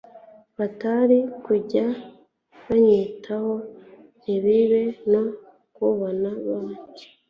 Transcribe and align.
batari 0.57 1.19
kujya 1.45 1.85
banyitaho, 2.67 3.53
ntibite 4.19 4.81
no 5.11 5.23
ku 5.73 5.83
bana 5.99 6.31
banjye 6.45 7.05